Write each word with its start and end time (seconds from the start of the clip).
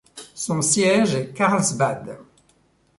Son 0.33 0.63
siège 0.63 1.13
est 1.13 1.31
Carlsbad. 1.31 2.17